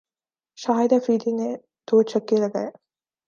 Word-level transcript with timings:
شاہد 0.57 0.91
آفریدی 0.97 1.31
نے 1.39 1.49
دو 1.87 1.97
چھکے 2.09 2.37
لگائے 2.43 2.69